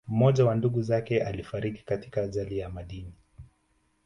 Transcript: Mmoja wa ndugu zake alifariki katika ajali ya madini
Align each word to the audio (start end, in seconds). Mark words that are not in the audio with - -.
Mmoja 0.07 0.45
wa 0.45 0.55
ndugu 0.55 0.81
zake 0.81 1.23
alifariki 1.23 1.85
katika 1.85 2.21
ajali 2.21 2.57
ya 2.57 2.69
madini 2.69 3.13